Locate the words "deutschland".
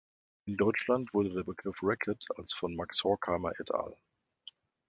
0.57-1.13